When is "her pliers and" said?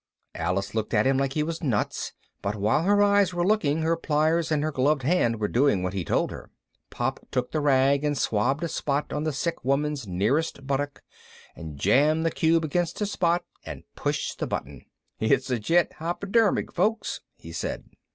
3.83-4.63